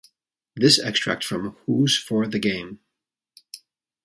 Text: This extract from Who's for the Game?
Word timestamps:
This 0.55 0.79
extract 0.79 1.23
from 1.23 1.51
Who's 1.67 1.95
for 1.95 2.25
the 2.25 2.39
Game? 2.39 2.79